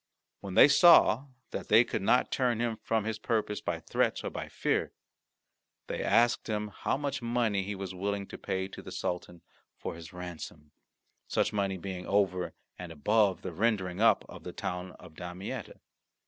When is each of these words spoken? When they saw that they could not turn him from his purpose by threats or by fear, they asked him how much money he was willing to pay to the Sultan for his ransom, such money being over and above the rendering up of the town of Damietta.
When 0.39 0.55
they 0.55 0.67
saw 0.67 1.27
that 1.51 1.67
they 1.67 1.83
could 1.83 2.01
not 2.01 2.31
turn 2.31 2.59
him 2.59 2.77
from 2.81 3.03
his 3.03 3.19
purpose 3.19 3.61
by 3.61 3.79
threats 3.79 4.23
or 4.23 4.31
by 4.31 4.49
fear, 4.49 4.93
they 5.85 6.01
asked 6.03 6.49
him 6.49 6.69
how 6.69 6.97
much 6.97 7.21
money 7.21 7.61
he 7.61 7.75
was 7.75 7.93
willing 7.93 8.25
to 8.29 8.37
pay 8.39 8.67
to 8.69 8.81
the 8.81 8.91
Sultan 8.91 9.43
for 9.77 9.93
his 9.93 10.11
ransom, 10.11 10.71
such 11.27 11.53
money 11.53 11.77
being 11.77 12.07
over 12.07 12.55
and 12.79 12.91
above 12.91 13.43
the 13.43 13.53
rendering 13.53 14.01
up 14.01 14.25
of 14.27 14.43
the 14.43 14.53
town 14.53 14.93
of 14.93 15.13
Damietta. 15.13 15.79